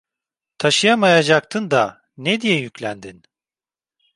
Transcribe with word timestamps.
Taşıyamayacaktın 0.57 1.71
da 1.71 2.01
ne 2.17 2.41
diye 2.41 2.59
yüklendin… 2.59 3.23